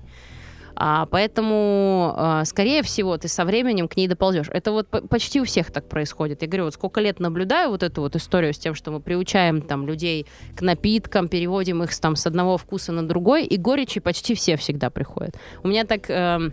А, 0.77 1.07
поэтому, 1.07 2.15
а, 2.17 2.45
скорее 2.45 2.83
всего, 2.83 3.17
ты 3.17 3.29
со 3.29 3.45
временем 3.45 3.87
к 3.87 3.97
ней 3.97 4.09
доползешь. 4.09 4.49
Это 4.51 4.73
вот 4.73 4.89
по- 4.89 5.03
почти 5.03 5.41
у 5.41 5.45
всех 5.45 5.71
так 5.71 5.89
происходит. 5.89 6.43
Я 6.43 6.49
говорю, 6.49 6.65
вот 6.65 6.75
сколько 6.75 7.01
лет 7.01 7.21
наблюдаю 7.21 7.71
вот 7.71 7.83
эту 7.83 8.01
вот 8.01 8.17
историю 8.17 8.53
с 8.53 8.59
тем, 8.59 8.75
что 8.75 8.91
мы 8.91 9.01
приучаем 9.01 9.63
там 9.63 9.87
людей 9.87 10.27
к 10.57 10.63
напиткам, 10.63 11.29
переводим 11.29 11.83
их 11.83 11.97
там 11.97 12.17
с 12.17 12.27
одного 12.27 12.59
вкуса 12.59 12.91
на 12.91 13.07
другой, 13.07 13.45
и 13.45 13.57
горечи 13.57 14.01
почти 14.01 14.35
все 14.35 14.57
всегда 14.57 14.91
приходят. 14.91 15.37
У 15.63 15.69
меня 15.69 15.85
так... 15.85 16.11
эм, 16.11 16.53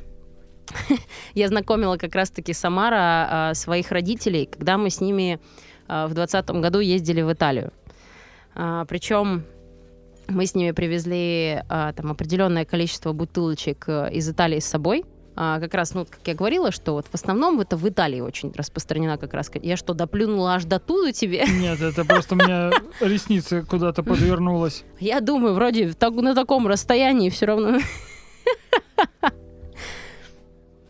я 1.34 1.48
знакомила 1.48 1.98
как 1.98 2.16
раз-таки 2.16 2.54
Самара 2.54 3.28
а, 3.50 3.54
своих 3.54 3.92
родителей, 3.92 4.46
когда 4.46 4.78
мы 4.78 4.90
с 4.90 5.02
ними 5.02 5.40
а, 5.88 6.08
в 6.08 6.14
2020 6.14 6.62
году 6.62 6.80
ездили 6.80 7.22
в 7.22 7.32
Италию. 7.32 7.72
А, 8.56 8.86
причем 8.86 9.44
мы 10.28 10.46
с 10.46 10.56
ними 10.56 10.72
привезли 10.72 11.62
там 11.68 12.12
определенное 12.12 12.64
количество 12.64 13.12
бутылочек 13.12 13.84
э, 13.88 14.14
из 14.14 14.30
Италии 14.30 14.60
с 14.60 14.66
собой. 14.66 15.04
А, 15.36 15.60
как 15.60 15.74
раз, 15.74 15.94
ну, 15.94 16.06
как 16.06 16.20
я 16.26 16.34
говорила, 16.34 16.72
что 16.72 16.94
вот 16.94 17.08
в 17.08 17.16
основном 17.16 17.60
это 17.62 17.78
в 17.78 17.88
Италии 17.88 18.20
очень 18.20 18.52
распространена 18.56 19.18
как 19.18 19.34
раз. 19.34 19.50
Я 19.62 19.78
что, 19.78 19.94
доплюнула 19.94 20.56
аж 20.56 20.66
до 20.66 20.80
туда 20.80 21.12
тебе? 21.14 21.46
Нет, 21.60 21.82
это 21.82 22.04
просто 22.04 22.36
у 22.36 22.38
меня 22.38 22.72
ресницы 23.00 23.64
куда-то 23.64 24.04
подвернулась. 24.04 24.84
Я 25.00 25.22
думаю, 25.22 25.54
вроде 25.54 25.94
на 26.00 26.36
таком 26.36 26.68
расстоянии 26.68 27.30
все 27.30 27.46
равно. 27.46 27.80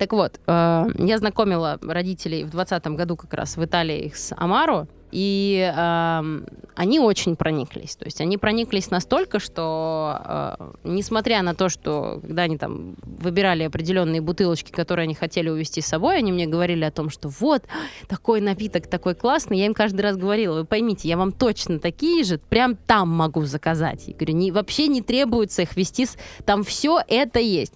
Так 0.01 0.13
вот, 0.13 0.39
э, 0.48 0.86
я 0.98 1.17
знакомила 1.20 1.77
родителей 1.84 2.43
в 2.43 2.50
2020 2.50 2.88
году 2.98 3.15
как 3.15 3.36
раз 3.36 3.55
в 3.55 3.63
Италии 3.63 4.05
их 4.05 4.17
с 4.17 4.34
Амаро, 4.36 4.88
и 5.12 5.72
эм, 5.77 6.48
они 6.74 7.00
очень 7.00 7.36
прониклись. 7.36 7.98
То 7.98 8.05
есть 8.05 8.20
они 8.20 8.39
прониклись 8.39 8.89
настолько, 8.89 9.39
что, 9.39 10.58
э, 10.60 10.72
несмотря 10.86 11.43
на 11.43 11.53
то, 11.53 11.70
что 11.70 12.20
когда 12.24 12.41
они 12.41 12.58
там 12.58 12.96
выбирали 13.03 13.62
определенные 13.62 14.22
бутылочки, 14.22 14.72
которые 14.72 15.03
они 15.03 15.13
хотели 15.13 15.50
увезти 15.50 15.81
с 15.81 15.86
собой, 15.86 16.17
они 16.17 16.31
мне 16.31 16.48
говорили 16.48 16.84
о 16.84 16.89
том, 16.89 17.12
что 17.12 17.29
вот, 17.29 17.65
такой 18.08 18.41
напиток, 18.41 18.88
такой 18.88 19.13
классный. 19.13 19.60
Я 19.60 19.67
им 19.67 19.75
каждый 19.75 20.01
раз 20.01 20.17
говорила, 20.17 20.55
вы 20.55 20.65
поймите, 20.65 21.10
я 21.10 21.15
вам 21.15 21.31
точно 21.31 21.77
такие 21.77 22.24
же 22.24 22.39
прям 22.39 22.75
там 22.75 23.08
могу 23.08 23.46
заказать. 23.46 24.08
Я 24.08 24.15
говорю, 24.15 24.34
не, 24.34 24.51
вообще 24.51 24.88
не 24.88 25.03
требуется 25.03 25.62
их 25.62 25.77
вести, 25.77 26.08
там 26.43 26.63
все 26.63 27.00
это 27.08 27.38
есть. 27.38 27.74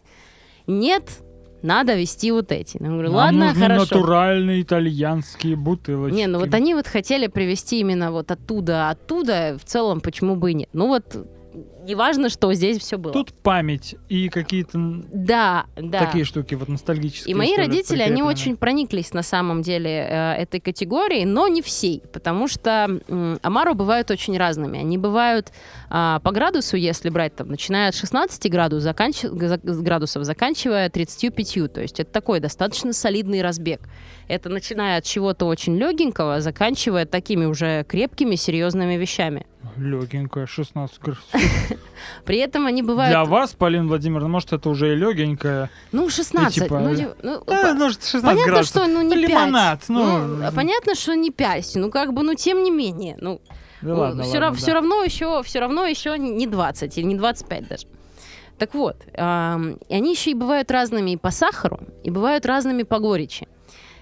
Нет, 0.66 1.22
надо 1.66 1.96
вести 1.96 2.32
вот 2.32 2.52
эти. 2.52 2.78
Я 2.80 2.88
говорю, 2.88 3.10
Нам 3.10 3.16
ладно, 3.18 3.46
нужны 3.48 3.62
хорошо. 3.62 3.96
натуральные 3.96 4.62
итальянские 4.62 5.56
бутылочки. 5.56 6.16
Не, 6.16 6.28
ну 6.28 6.40
вот 6.40 6.54
они 6.54 6.74
вот 6.76 6.88
хотели 6.88 7.28
привезти 7.28 7.80
именно 7.80 8.12
вот 8.12 8.32
оттуда, 8.32 8.90
оттуда, 8.90 9.58
в 9.62 9.66
целом, 9.66 10.00
почему 10.00 10.36
бы 10.36 10.52
и 10.52 10.54
нет. 10.54 10.70
Ну 10.74 10.88
вот, 10.88 11.04
неважно, 11.86 12.30
что 12.30 12.54
здесь 12.54 12.80
все 12.80 12.98
было. 12.98 13.14
Тут 13.14 13.34
память 13.34 13.96
и 14.10 14.30
какие-то 14.30 14.78
Да, 15.14 15.66
да. 15.76 16.00
такие 16.06 16.26
штуки 16.26 16.56
вот 16.56 16.68
ностальгические. 16.68 17.32
И 17.32 17.36
мои 17.36 17.56
родители, 17.56 18.02
они 18.02 18.24
очень 18.24 18.58
прониклись 18.58 19.14
на 19.14 19.24
самом 19.24 19.62
деле 19.62 19.90
э, 20.10 20.34
этой 20.34 20.60
категорией, 20.60 21.26
но 21.26 21.48
не 21.48 21.62
всей, 21.62 22.02
потому 22.12 22.48
что 22.48 23.00
м, 23.08 23.40
омару 23.42 23.74
бывают 23.76 24.12
очень 24.12 24.38
разными. 24.38 24.80
Они 24.80 24.98
бывают 24.98 25.52
а, 25.90 26.20
по 26.20 26.32
градусу, 26.32 26.78
если 26.78 27.10
брать, 27.10 27.36
там, 27.36 27.48
начиная 27.50 27.90
от 27.90 27.96
16 27.96 28.50
градусов, 28.52 28.84
заканч- 28.96 29.48
за- 29.48 29.58
градусов, 29.82 30.24
заканчивая 30.24 30.90
35, 30.90 31.68
то 31.72 31.82
есть 31.82 32.00
это 32.00 32.12
такой 32.12 32.40
достаточно 32.40 32.92
солидный 32.94 33.42
разбег. 33.42 33.82
Это 34.28 34.50
начиная 34.50 34.98
от 34.98 35.04
чего-то 35.04 35.46
очень 35.46 35.78
легенького, 35.78 36.42
заканчивая 36.42 37.06
такими 37.06 37.46
уже 37.46 37.84
крепкими, 37.88 38.36
серьезными 38.36 38.96
вещами. 38.96 39.46
Легенькая, 39.78 40.46
16 40.46 41.00
градусов. 41.00 41.30
При 42.26 42.38
этом 42.38 42.66
они 42.66 42.82
бывают... 42.82 43.12
Для 43.12 43.26
вас, 43.26 43.54
Полина 43.54 43.88
Владимировна, 43.88 44.30
может, 44.30 44.54
это 44.54 44.70
уже 44.70 44.94
и 44.94 44.96
легенькая. 44.96 45.70
Ну, 45.92 46.10
16. 46.10 46.54
типа, 46.64 46.80
ну, 46.80 46.90
э, 46.94 47.14
ну, 47.24 47.44
Да, 47.46 47.62
по- 47.62 47.74
ну, 47.74 47.90
16 47.90 48.22
Понятно, 48.22 48.46
градусов. 48.46 48.68
что 48.68 48.88
ну 48.88 49.02
не 49.02 49.16
5. 49.16 49.30
Лимонад, 49.30 49.84
ну. 49.90 50.18
Ну, 50.28 50.52
понятно, 50.54 50.96
что 50.96 51.14
не 51.16 51.32
5. 51.32 51.76
Ну, 51.76 51.92
как 51.92 52.14
бы, 52.14 52.24
ну, 52.24 52.36
тем 52.36 52.64
не 52.64 52.72
менее. 52.72 53.18
Ну, 53.20 53.42
Да 53.82 53.96
ладно, 53.96 54.24
все, 54.24 54.40
ладно, 54.40 54.58
все 54.58 54.68
да. 54.68 54.74
равно 54.76 55.04
еще, 55.04 55.44
все 55.44 55.60
равно 55.60 55.86
еще 55.86 56.18
не 56.18 56.48
20 56.48 56.98
или 56.98 57.06
не 57.06 57.16
25 57.16 57.68
даже. 57.68 57.88
Так 58.58 58.74
вот, 58.74 58.96
они 59.18 60.12
еще 60.12 60.32
и 60.32 60.34
бывают 60.34 60.72
разными 60.72 61.12
и 61.12 61.18
по 61.18 61.30
сахару, 61.32 61.80
и 62.04 62.10
бывают 62.10 62.46
разными 62.46 62.84
по 62.84 63.00
горечи. 63.00 63.48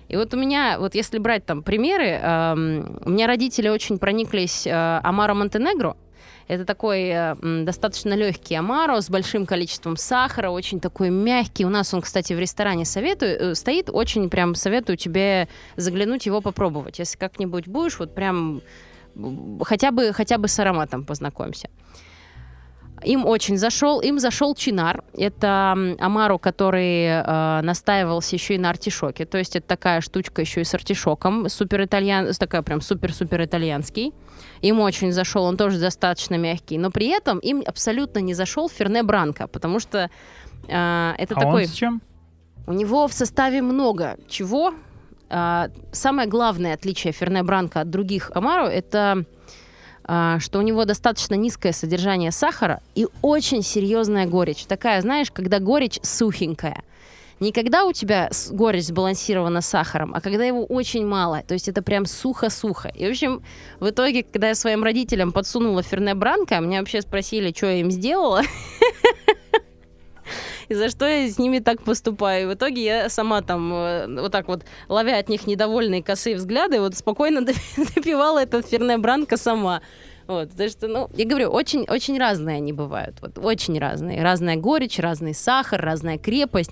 И 0.08 0.16
вот 0.16 0.34
у 0.34 0.38
меня, 0.38 0.78
вот 0.80 0.96
если 0.96 1.18
брать 1.18 1.46
там 1.46 1.64
примеры, 1.64 2.20
ам, 2.22 3.00
у 3.06 3.10
меня 3.10 3.28
родители 3.28 3.70
очень 3.70 3.98
прониклись 3.98 4.68
э, 4.68 4.72
Амаро 5.04 5.34
Монтенегро. 5.34 5.96
Это 6.48 6.66
такой 6.66 7.10
э, 7.10 7.36
достаточно 7.64 8.14
легкий 8.14 8.56
амаро 8.56 9.00
с 9.00 9.10
большим 9.10 9.46
количеством 9.46 9.96
сахара, 9.96 10.50
очень 10.50 10.80
такой 10.80 11.10
мягкий. 11.10 11.66
У 11.66 11.70
нас 11.70 11.94
он, 11.94 12.02
кстати, 12.02 12.34
в 12.34 12.40
ресторане 12.40 12.86
советую, 12.86 13.52
э, 13.52 13.56
стоит. 13.56 13.90
Очень 13.90 14.30
прям 14.30 14.56
советую 14.56 14.98
тебе 14.98 15.48
заглянуть 15.78 16.26
его 16.26 16.42
попробовать. 16.42 17.00
Если 17.00 17.18
как-нибудь 17.18 17.68
будешь, 17.68 17.98
вот 17.98 18.14
прям 18.14 18.62
хотя 19.62 19.92
бы, 19.92 20.12
хотя 20.12 20.38
бы 20.38 20.48
с 20.48 20.60
ароматом 20.60 21.06
познакомься. 21.06 21.70
Им 23.06 23.26
очень 23.26 23.58
зашел. 23.58 24.00
Им 24.02 24.20
зашел 24.20 24.56
чинар. 24.56 25.04
Это 25.18 25.78
амару, 26.00 26.40
который 26.40 27.06
э, 27.06 27.62
настаивался 27.62 28.36
еще 28.36 28.56
и 28.56 28.58
на 28.58 28.70
артишоке. 28.70 29.26
То 29.26 29.38
есть 29.38 29.56
это 29.56 29.68
такая 29.68 30.02
штучка 30.02 30.42
еще 30.42 30.62
и 30.62 30.64
с 30.64 30.74
артишоком. 30.74 31.50
Супер 31.50 31.84
итальян, 31.84 32.32
такая 32.34 32.62
прям 32.62 32.82
супер-супер 32.82 33.44
итальянский. 33.44 34.14
Им 34.62 34.80
очень 34.80 35.12
зашел. 35.12 35.44
Он 35.44 35.58
тоже 35.58 35.80
достаточно 35.80 36.36
мягкий. 36.36 36.78
Но 36.78 36.92
при 36.92 37.08
этом 37.08 37.40
им 37.40 37.64
абсолютно 37.66 38.20
не 38.20 38.34
зашел 38.34 38.70
Ферне 38.70 39.04
Бранко, 39.04 39.48
потому 39.48 39.80
что 39.80 40.10
э, 40.68 41.14
это 41.18 41.36
а 41.36 41.40
такой... 41.40 41.64
он 41.64 41.68
с 41.68 41.74
чем? 41.74 42.02
У 42.66 42.74
него 42.74 43.08
в 43.08 43.14
составе 43.14 43.62
много 43.62 44.18
чего. 44.30 44.74
А, 45.30 45.70
Самое 45.92 46.30
главное 46.30 46.74
отличие 46.76 47.12
Ферне 47.12 47.44
Бранко 47.44 47.82
от 47.82 47.90
других 47.90 48.32
Амаро 48.36 48.68
это 48.68 49.26
что 50.06 50.60
у 50.60 50.62
него 50.62 50.86
достаточно 50.86 51.36
низкое 51.36 51.72
содержание 51.72 52.32
сахара 52.32 52.82
и 52.96 53.08
очень 53.22 53.64
серьезная 53.64 54.26
горечь. 54.26 54.66
Такая, 54.66 55.02
знаешь, 55.02 55.32
когда 55.32 55.60
горечь 55.60 56.00
сухенькая. 56.04 56.84
Не 57.40 57.52
когда 57.52 57.86
у 57.86 57.92
тебя 57.92 58.30
горечь 58.52 58.86
сбалансирована 58.86 59.62
сахаром, 59.62 60.14
а 60.14 60.22
когда 60.22 60.46
его 60.46 60.64
очень 60.66 61.06
мало. 61.06 61.42
То 61.46 61.54
есть 61.54 61.68
это 61.68 61.82
прям 61.82 62.06
сухо-сухо. 62.06 62.90
И, 62.90 63.06
в 63.06 63.10
общем, 63.10 63.44
в 63.80 63.90
итоге, 63.90 64.24
когда 64.24 64.50
я 64.50 64.56
своим 64.56 64.84
родителям 64.84 65.32
подсунула 65.32 65.84
Ферне 65.84 66.16
Бранко, 66.16 66.60
меня 66.60 66.80
вообще 66.80 67.02
спросили, 67.02 67.54
что 67.56 67.66
я 67.66 67.82
им 67.82 67.92
сделала. 67.92 68.44
И 70.70 70.74
за 70.74 70.90
что 70.90 71.06
я 71.06 71.30
с 71.30 71.38
ними 71.38 71.60
так 71.60 71.84
поступаю. 71.84 72.44
И 72.44 72.54
в 72.54 72.56
итоге 72.56 72.84
я 72.84 73.10
сама 73.10 73.42
там, 73.42 73.74
э, 73.74 74.22
вот 74.22 74.32
так 74.32 74.48
вот, 74.48 74.64
ловя 74.90 75.18
от 75.18 75.30
них 75.30 75.48
недовольные 75.48 76.04
косые 76.04 76.36
взгляды, 76.36 76.80
вот 76.80 76.96
спокойно 76.96 77.40
допи- 77.46 77.96
допивала 77.96 78.42
этот 78.42 78.68
Ферне 78.68 78.98
Бранко 78.98 79.38
сама. 79.38 79.82
Вот, 80.26 80.52
потому 80.52 80.70
что, 80.70 80.88
ну, 80.88 81.10
я 81.16 81.26
говорю, 81.26 81.50
очень, 81.50 81.86
очень 81.90 82.18
разные 82.18 82.58
они 82.58 82.72
бывают, 82.72 83.18
вот, 83.22 83.38
очень 83.38 83.78
разные. 83.78 84.24
Разная 84.24 84.56
горечь, 84.56 84.98
разный 85.00 85.34
сахар, 85.34 85.82
разная 85.82 86.18
крепость. 86.18 86.72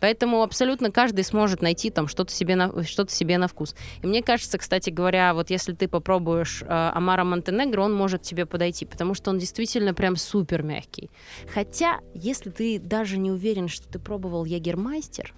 Поэтому 0.00 0.42
абсолютно 0.42 0.90
каждый 0.90 1.24
сможет 1.24 1.62
найти 1.62 1.90
там 1.90 2.08
что-то 2.08 2.32
себе 2.32 2.56
на, 2.56 2.82
что 2.84 3.06
себе 3.08 3.38
на 3.38 3.48
вкус. 3.48 3.74
И 4.02 4.06
мне 4.06 4.22
кажется, 4.22 4.58
кстати 4.58 4.90
говоря, 4.90 5.34
вот 5.34 5.50
если 5.50 5.72
ты 5.72 5.88
попробуешь 5.88 6.62
э, 6.62 6.66
Амара 6.68 7.24
Монтенегро, 7.24 7.82
он 7.82 7.94
может 7.94 8.22
тебе 8.22 8.46
подойти, 8.46 8.84
потому 8.84 9.14
что 9.14 9.30
он 9.30 9.38
действительно 9.38 9.94
прям 9.94 10.16
супер 10.16 10.62
мягкий. 10.62 11.10
Хотя, 11.52 12.00
если 12.14 12.50
ты 12.50 12.78
даже 12.78 13.18
не 13.18 13.30
уверен, 13.30 13.68
что 13.68 13.88
ты 13.88 13.98
пробовал 13.98 14.44
Ягермайстер, 14.44 15.34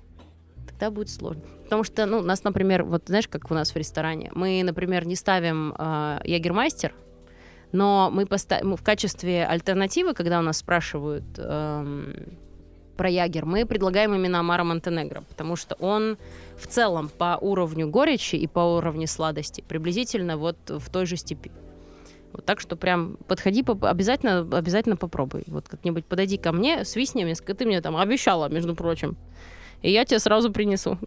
тогда 0.66 0.90
будет 0.90 1.10
сложно. 1.10 1.42
Потому 1.64 1.84
что, 1.84 2.06
ну, 2.06 2.18
у 2.18 2.22
нас, 2.22 2.42
например, 2.44 2.84
вот 2.84 3.04
знаешь, 3.06 3.28
как 3.28 3.50
у 3.50 3.54
нас 3.54 3.72
в 3.72 3.76
ресторане, 3.76 4.30
мы, 4.34 4.62
например, 4.64 5.06
не 5.06 5.16
ставим 5.16 5.74
э, 5.78 6.20
Ягермайстер, 6.24 6.94
но 7.72 8.10
мы, 8.12 8.24
поста- 8.26 8.64
мы 8.64 8.76
в 8.76 8.82
качестве 8.82 9.46
альтернативы, 9.46 10.14
когда 10.14 10.40
у 10.40 10.42
нас 10.42 10.58
спрашивают 10.58 11.24
эм, 11.38 12.38
про 13.00 13.08
Ягер, 13.08 13.46
мы 13.46 13.64
предлагаем 13.64 14.14
именно 14.14 14.40
Амара 14.40 14.62
Монтенегро, 14.62 15.22
потому 15.22 15.56
что 15.56 15.74
он 15.76 16.18
в 16.58 16.66
целом 16.66 17.08
по 17.08 17.38
уровню 17.40 17.88
горечи 17.88 18.36
и 18.36 18.46
по 18.46 18.76
уровню 18.76 19.06
сладости 19.06 19.64
приблизительно 19.66 20.36
вот 20.36 20.58
в 20.68 20.90
той 20.90 21.06
же 21.06 21.16
степи. 21.16 21.50
Вот 22.34 22.44
так 22.44 22.60
что 22.60 22.76
прям 22.76 23.16
подходи, 23.26 23.64
обязательно, 23.66 24.40
обязательно 24.54 24.96
попробуй. 24.96 25.44
Вот 25.46 25.66
как-нибудь 25.66 26.04
подойди 26.04 26.36
ко 26.36 26.52
мне, 26.52 26.84
свистни 26.84 27.24
мне, 27.24 27.34
скажи, 27.36 27.56
ты 27.56 27.64
мне 27.64 27.80
там 27.80 27.96
обещала, 27.96 28.50
между 28.50 28.76
прочим. 28.76 29.16
И 29.80 29.90
я 29.90 30.04
тебе 30.04 30.18
сразу 30.18 30.52
принесу. 30.52 30.98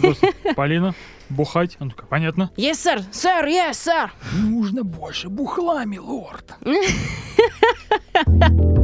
Просто, 0.00 0.28
Полина, 0.56 0.94
бухать. 1.28 1.76
Он 1.78 1.90
такой, 1.90 2.08
понятно. 2.08 2.52
Yes, 2.56 2.72
sir! 2.72 3.04
Sir, 3.12 3.46
yes, 3.46 3.72
sir! 3.72 4.08
Нужно 4.32 4.82
больше 4.82 5.28
бухла, 5.28 5.84
милорд. 5.84 6.54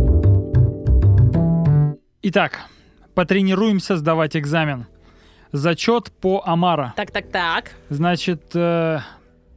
Итак, 2.22 2.60
потренируемся 3.14 3.96
сдавать 3.96 4.36
экзамен. 4.36 4.86
Зачет 5.52 6.12
по 6.12 6.42
Амара. 6.44 6.92
Так, 6.96 7.10
так, 7.10 7.28
так. 7.28 7.72
Значит, 7.88 8.42
э, 8.54 8.98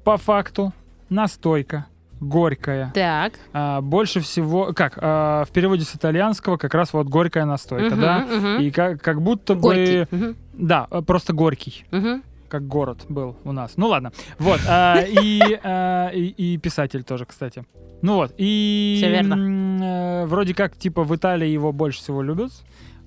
по 0.03 0.17
факту 0.17 0.74
настойка 1.10 1.88
горькая. 2.22 2.91
Так. 2.96 3.34
А, 3.51 3.82
больше 3.82 4.22
всего, 4.22 4.72
как, 4.74 4.98
а, 5.01 5.43
в 5.43 5.51
переводе 5.51 5.84
с 5.84 5.93
итальянского 5.93 6.55
как 6.55 6.74
раз 6.74 6.93
вот 6.93 7.08
горькая 7.08 7.43
настойка, 7.46 7.96
Мгм, 7.96 8.01
да? 8.01 8.20
мгм. 8.20 8.62
И 8.62 8.72
как, 8.72 9.01
как 9.01 9.22
будто 9.22 9.55
Горький. 9.55 10.08
бы... 10.10 10.17
Мгм, 10.17 10.36
Да, 10.53 10.88
э, 10.89 11.01
просто 11.01 11.34
горький, 11.34 11.86
мгм. 11.91 12.24
Как 12.53 12.67
город 12.67 13.05
был 13.10 13.36
у 13.45 13.51
нас. 13.51 13.77
Ну 13.77 13.88
ладно. 13.88 14.12
Вот. 14.38 14.62
а, 14.67 15.01
и, 15.01 15.60
а, 15.63 16.10
и, 16.10 16.27
и 16.53 16.57
писатель 16.60 17.03
тоже, 17.03 17.25
кстати. 17.25 17.65
Ну 18.03 18.13
вот. 18.17 18.31
И 18.38 18.93
Всё 19.00 19.10
верно. 19.10 20.24
э, 20.24 20.25
вроде 20.27 20.53
как, 20.53 20.77
типа, 20.77 21.03
в 21.03 21.15
Италии 21.15 21.48
его 21.48 21.72
больше 21.72 21.98
всего 21.98 22.22
любят. 22.22 22.51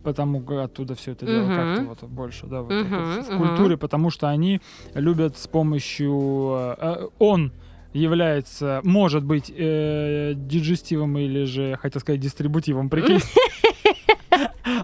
Потому 0.02 0.42
оттуда 0.60 0.96
все 0.96 1.12
это 1.12 1.26
дело 1.26 1.46
Мгм. 1.46 1.54
как-то 1.54 1.82
вот 1.82 2.10
больше, 2.10 2.46
да, 2.46 2.62
вот 2.62 2.72
это 2.72 2.84
Мгм, 2.84 3.22
в 3.22 3.28
мгм. 3.28 3.38
культуре, 3.38 3.76
потому 3.76 4.10
что 4.10 4.28
они 4.28 4.60
любят 4.94 5.38
с 5.38 5.46
помощью... 5.46 6.50
э, 6.52 6.74
э, 6.78 7.06
он 7.20 7.52
является, 7.92 8.80
может 8.82 9.24
быть, 9.24 9.52
э, 9.56 10.32
диджестивом 10.36 11.16
или 11.18 11.44
же, 11.44 11.76
хотел 11.80 12.00
сказать, 12.00 12.20
дистрибутивом, 12.20 12.88
прикинь. 12.90 13.20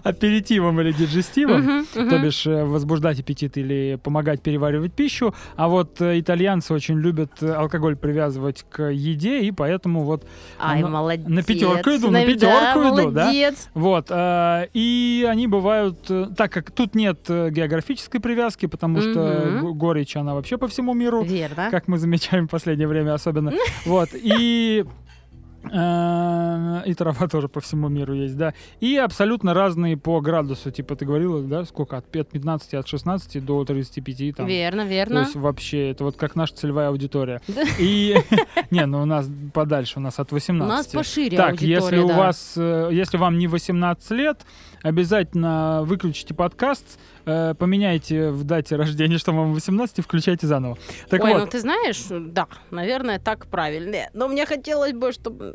Аперитивом 0.03 0.79
или 0.81 0.91
диджестивом. 0.91 1.85
То 1.93 2.19
бишь 2.19 2.45
э, 2.45 2.63
возбуждать 2.65 3.19
аппетит 3.19 3.57
или 3.57 3.97
помогать 4.03 4.41
переваривать 4.41 4.93
пищу. 4.93 5.33
А 5.55 5.67
вот 5.67 6.01
э, 6.01 6.19
итальянцы 6.19 6.73
очень 6.73 6.99
любят 6.99 7.31
э, 7.41 7.51
алкоголь 7.53 7.95
привязывать 7.95 8.65
к 8.69 8.83
еде, 8.91 9.39
и 9.41 9.51
поэтому 9.51 10.03
вот 10.03 10.25
Ай, 10.59 10.81
на- 10.81 10.89
молодец. 10.89 11.27
на 11.27 11.41
пятерку 11.43 11.89
иду, 11.91 12.11
на 12.11 12.19
Нав- 12.19 12.27
пятерку 12.27 12.79
да, 12.81 12.89
иду, 12.89 13.11
да? 13.11 13.23
молодец. 13.25 13.69
Вот, 13.73 14.07
э, 14.09 14.67
и 14.73 15.25
они 15.29 15.47
бывают, 15.47 15.99
так 16.35 16.51
как 16.51 16.71
тут 16.71 16.95
нет 16.95 17.19
географической 17.27 18.19
привязки, 18.19 18.65
потому 18.65 19.01
что 19.01 19.59
горечь, 19.73 20.15
она 20.17 20.33
вообще 20.33 20.57
по 20.57 20.67
всему 20.67 20.93
миру, 20.93 21.23
Верно. 21.23 21.69
как 21.71 21.87
мы 21.87 21.97
замечаем 21.97 22.47
в 22.47 22.51
последнее 22.51 22.87
время 22.87 23.13
особенно. 23.13 23.53
Вот, 23.85 24.09
и... 24.13 24.85
э, 25.71 26.83
И 26.85 26.93
трава 26.93 27.27
тоже 27.27 27.47
по 27.47 27.61
всему 27.61 27.89
миру 27.89 28.13
есть, 28.13 28.37
да. 28.37 28.53
И 28.79 28.97
абсолютно 28.97 29.53
разные 29.53 29.97
по 29.97 30.19
градусу. 30.21 30.71
Типа 30.71 30.95
ты 30.95 31.05
говорила, 31.05 31.41
да, 31.41 31.65
сколько? 31.65 31.97
От 31.97 32.05
пи- 32.05 32.19
от 32.19 32.29
15, 32.29 32.73
от 32.75 32.87
16 32.87 33.43
до 33.43 33.63
35 33.65 34.35
там. 34.35 34.47
Верно, 34.47 34.83
То 34.83 34.89
верно. 34.89 35.19
есть 35.19 35.35
вообще, 35.35 35.91
это 35.91 36.03
вот 36.03 36.17
как 36.17 36.35
наша 36.35 36.55
целевая 36.55 36.89
аудитория. 36.89 37.41
И, 37.79 38.15
не, 38.71 38.85
ну 38.85 39.01
у 39.01 39.05
нас 39.05 39.29
подальше, 39.53 39.99
у 39.99 40.01
нас 40.01 40.19
от 40.19 40.31
18. 40.31 40.65
У 40.65 40.77
нас 40.77 40.87
пошире 40.87 41.37
Так, 41.37 41.61
если 41.61 41.97
у 41.97 42.07
вас, 42.07 42.53
э, 42.57 42.89
если 42.91 43.17
вам 43.17 43.37
не 43.37 43.47
18 43.47 44.11
лет, 44.11 44.41
обязательно 44.81 45.81
выключите 45.83 46.33
подкаст, 46.33 46.99
э, 47.25 47.53
поменяйте 47.57 48.29
в 48.31 48.43
дате 48.43 48.75
рождения, 48.75 49.17
что 49.17 49.31
вам 49.31 49.53
18, 49.53 49.99
и 49.99 50.01
включайте 50.01 50.47
заново. 50.47 50.77
Так 51.09 51.23
Ой, 51.23 51.33
ну 51.33 51.39
вот, 51.39 51.49
ты 51.51 51.59
знаешь, 51.59 52.03
да, 52.09 52.47
наверное, 52.71 53.19
так 53.19 53.47
правильно. 53.47 54.09
Но 54.13 54.27
мне 54.27 54.45
хотелось 54.45 54.93
бы, 54.93 55.11
чтобы... 55.11 55.52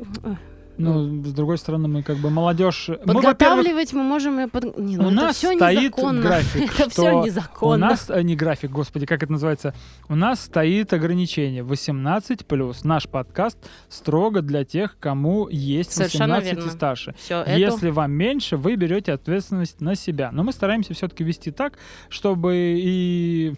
ну, 0.81 1.25
с 1.25 1.33
другой 1.33 1.59
стороны, 1.59 1.88
мы 1.88 2.05
как 2.05 2.19
бы 2.19 2.31
молодежь... 2.31 2.88
Мы, 3.05 3.14
Подготавливать 3.14 3.93
мы 3.93 4.05
можем... 4.05 4.38
и 4.38 4.49
под- 4.49 4.78
Не, 4.78 4.97
ну 4.97 5.09
у 5.09 5.11
нас 5.11 5.35
всё 5.37 5.52
стоит 5.57 5.81
незаконно. 5.97 6.23
график, 6.23 6.62
Это 6.78 6.90
что 6.90 6.90
все 6.90 7.19
у 7.21 7.25
незаконно. 7.25 7.88
нас, 7.88 8.09
э, 8.09 8.23
не 8.23 8.37
график, 8.37 8.71
господи, 8.71 9.05
как 9.05 9.25
это 9.25 9.33
называется? 9.33 9.75
У 10.09 10.14
нас 10.14 10.40
стоит 10.45 10.93
ограничение 10.93 11.64
18+. 11.64 12.76
Наш 12.85 13.09
подкаст 13.09 13.59
строго 13.88 14.40
для 14.40 14.64
тех, 14.64 14.97
кому 15.00 15.49
есть 15.49 15.90
Совершенно 15.93 16.37
18 16.37 16.52
и 16.52 16.57
верно. 16.57 16.71
старше. 16.71 17.14
Все. 17.19 17.45
Если 17.57 17.90
вам 17.90 18.12
меньше, 18.12 18.57
вы 18.57 18.76
берете 18.76 19.12
ответственность 19.14 19.81
на 19.81 19.97
себя. 19.97 20.31
Но 20.31 20.45
мы 20.45 20.52
стараемся 20.52 20.95
все-таки 20.95 21.25
вести 21.25 21.50
так, 21.50 21.73
чтобы 22.09 22.55
и 22.81 23.55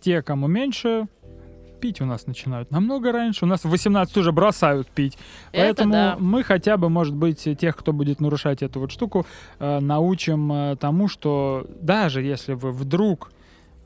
те, 0.00 0.20
кому 0.22 0.46
меньше, 0.48 1.06
пить 1.76 2.00
у 2.00 2.04
нас 2.04 2.26
начинают 2.26 2.70
намного 2.70 3.12
раньше. 3.12 3.44
У 3.44 3.48
нас 3.48 3.64
в 3.64 3.68
18 3.68 4.16
уже 4.16 4.32
бросают 4.32 4.88
пить. 4.88 5.18
Это 5.52 5.64
Поэтому 5.64 5.92
да. 5.92 6.16
мы 6.18 6.42
хотя 6.42 6.76
бы, 6.76 6.88
может 6.88 7.14
быть, 7.14 7.48
тех, 7.58 7.76
кто 7.76 7.92
будет 7.92 8.20
нарушать 8.20 8.62
эту 8.62 8.80
вот 8.80 8.90
штуку, 8.90 9.26
э, 9.58 9.80
научим 9.80 10.52
э, 10.52 10.76
тому, 10.76 11.08
что 11.08 11.66
даже 11.80 12.22
если 12.22 12.54
вы 12.54 12.72
вдруг 12.72 13.30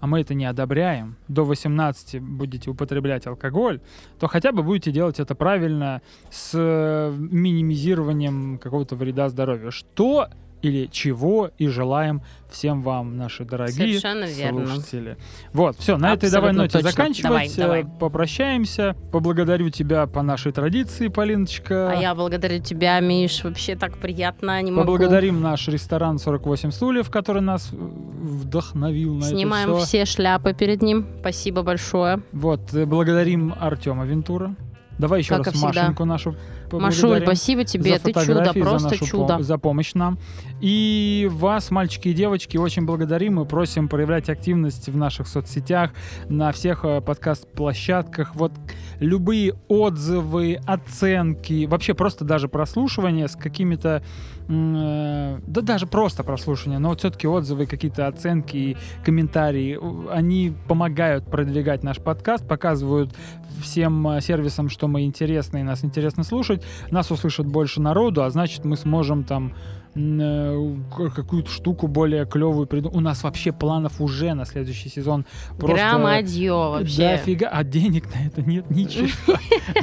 а 0.00 0.06
мы 0.06 0.20
это 0.20 0.32
не 0.32 0.46
одобряем, 0.46 1.16
до 1.28 1.44
18 1.44 2.22
будете 2.22 2.70
употреблять 2.70 3.26
алкоголь, 3.26 3.80
то 4.18 4.28
хотя 4.28 4.50
бы 4.50 4.62
будете 4.62 4.90
делать 4.92 5.20
это 5.20 5.34
правильно 5.34 6.00
с 6.30 6.52
э, 6.54 7.14
минимизированием 7.14 8.58
какого-то 8.58 8.96
вреда 8.96 9.28
здоровью. 9.28 9.70
Что 9.70 10.28
или 10.62 10.86
чего 10.86 11.50
и 11.58 11.68
желаем 11.68 12.22
всем 12.50 12.82
вам, 12.82 13.16
наши 13.16 13.44
дорогие 13.44 14.00
Совершенно 14.00 14.24
верно. 14.24 14.66
слушатели. 14.66 15.16
Вот, 15.52 15.76
все, 15.78 15.96
на 15.96 16.12
этой 16.12 16.30
давай 16.30 16.50
Абсолютно 16.50 16.62
ноте 16.62 16.72
точно. 16.72 16.90
заканчивать. 16.90 17.22
Давай, 17.24 17.46
э, 17.46 17.56
давай. 17.56 17.98
Попрощаемся. 17.98 18.96
Поблагодарю 19.12 19.70
тебя 19.70 20.06
по 20.06 20.22
нашей 20.22 20.52
традиции, 20.52 21.08
Полиночка. 21.08 21.92
А 21.92 21.94
я 21.94 22.14
благодарю 22.14 22.60
тебя, 22.60 22.98
Миш. 23.00 23.44
Вообще 23.44 23.76
так 23.76 23.98
приятно. 23.98 24.60
Не 24.62 24.70
могу. 24.70 24.82
Поблагодарим 24.82 25.40
наш 25.40 25.68
ресторан 25.68 26.18
48 26.18 26.70
стульев, 26.72 27.10
который 27.10 27.42
нас 27.42 27.70
э, 27.72 27.76
вдохновил 27.76 29.14
на 29.14 29.26
Снимаем 29.26 29.70
это 29.70 29.78
все. 29.78 29.86
все 29.86 30.04
шляпы 30.04 30.52
перед 30.54 30.82
ним. 30.82 31.06
Спасибо 31.20 31.62
большое. 31.62 32.20
Вот, 32.32 32.74
э, 32.74 32.84
благодарим 32.84 33.54
Артема 33.58 34.04
Вентура. 34.04 34.54
Давай 34.98 35.20
еще 35.20 35.36
Как 35.36 35.46
раз. 35.46 35.62
Машеньку 35.62 36.04
нашу 36.04 36.36
Машуль, 36.78 37.22
спасибо 37.22 37.64
тебе. 37.64 37.98
за 37.98 38.04
Ты 38.04 38.12
чудо, 38.12 38.44
за 38.44 38.52
просто 38.52 38.88
нашу 38.90 39.06
чудо. 39.06 39.34
пом- 39.34 39.42
за 39.42 39.58
помощь 39.58 39.94
нам. 39.94 40.18
И 40.60 41.28
вас, 41.30 41.70
мальчики 41.70 42.08
и 42.08 42.12
девочки, 42.12 42.56
очень 42.56 42.84
благодарим 42.84 43.40
и 43.40 43.44
просим 43.46 43.88
проявлять 43.88 44.28
активность 44.28 44.88
в 44.88 44.96
наших 44.96 45.26
соцсетях, 45.26 45.90
на 46.28 46.52
всех 46.52 46.84
э, 46.84 47.00
подкаст-площадках. 47.00 48.34
Вот 48.34 48.52
любые 48.98 49.54
отзывы, 49.68 50.58
оценки, 50.66 51.66
вообще 51.66 51.94
просто 51.94 52.24
даже 52.24 52.48
прослушивание 52.48 53.28
с 53.28 53.36
какими-то... 53.36 54.02
э, 54.48 55.38
Да 55.46 55.60
даже 55.62 55.86
просто 55.86 56.22
прослушивание, 56.24 56.78
но 56.78 56.90
вот 56.90 56.98
все-таки 57.00 57.26
отзывы, 57.26 57.66
какие-то 57.66 58.06
оценки 58.06 58.56
и 58.56 58.76
комментарии, 59.04 59.76
у- 59.76 60.08
они 60.10 60.52
помогают 60.68 61.24
продвигать 61.30 61.82
наш 61.82 61.98
подкаст, 61.98 62.46
показывают 62.46 63.14
всем 63.62 64.06
э, 64.08 64.20
сервисам, 64.20 64.68
что 64.68 64.88
мы 64.88 65.02
интересны 65.04 65.60
и 65.60 65.62
нас 65.62 65.84
интересно 65.84 66.24
слушать. 66.24 66.59
Нас 66.90 67.10
услышат 67.10 67.46
больше 67.46 67.80
народу, 67.80 68.22
а 68.22 68.30
значит 68.30 68.64
мы 68.64 68.76
сможем 68.76 69.24
там 69.24 69.54
э, 69.94 70.76
какую-то 71.14 71.50
штуку 71.50 71.86
более 71.88 72.26
клевую 72.26 72.66
придумать. 72.66 72.96
У 72.96 73.00
нас 73.00 73.22
вообще 73.22 73.52
планов 73.52 74.00
уже 74.00 74.34
на 74.34 74.44
следующий 74.44 74.88
сезон 74.88 75.24
просто 75.58 75.76
Громадье 75.76 76.52
вообще. 76.52 76.96
дофига, 77.16 77.48
а 77.48 77.64
денег 77.64 78.06
на 78.14 78.26
это 78.26 78.42
нет 78.42 78.70
ничего. 78.70 79.08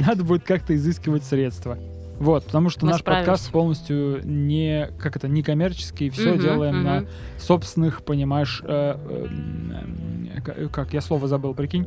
Надо 0.06 0.24
будет 0.24 0.44
как-то 0.44 0.74
изыскивать 0.74 1.24
средства. 1.24 1.78
Вот, 2.18 2.44
потому 2.46 2.68
что 2.68 2.84
Мы 2.84 2.92
наш 2.92 3.04
подкаст 3.04 3.44
справимся. 3.44 3.52
полностью 3.52 4.20
не, 4.26 4.90
как 4.98 5.14
это, 5.14 5.28
не 5.28 5.44
коммерческий, 5.44 6.10
все 6.10 6.32
Мгм, 6.32 6.42
делаем 6.42 6.82
на 6.82 7.00
мгм. 7.02 7.08
собственных, 7.38 8.02
понимаешь, 8.02 8.60
э, 8.66 8.96
э, 9.08 10.40
э, 10.46 10.68
как, 10.72 10.92
я 10.92 11.00
слово 11.00 11.28
забыл, 11.28 11.54
прикинь? 11.54 11.86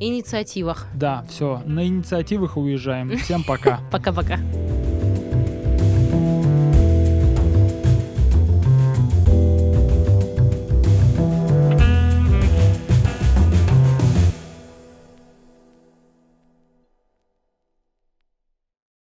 Инициативах. 0.00 0.86
Да, 0.94 1.24
все, 1.28 1.62
на 1.64 1.86
инициативах 1.86 2.56
уезжаем. 2.56 3.16
Всем 3.18 3.42
пока. 3.44 3.80
Пока-пока. 3.90 4.38